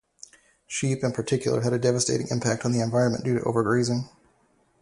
Sheep 0.65 1.03
in 1.03 1.11
particular 1.11 1.61
had 1.61 1.73
a 1.73 1.77
devastating 1.77 2.27
impact 2.31 2.65
on 2.65 2.71
the 2.71 2.79
environment 2.81 3.23
due 3.23 3.37
to 3.37 3.45
overgrazing. 3.45 4.09